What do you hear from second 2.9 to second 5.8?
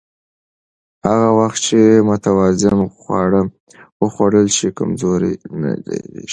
خواړه وخوړل شي، کمزوري نه